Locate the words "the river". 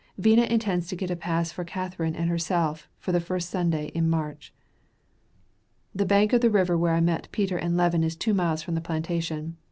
6.41-6.75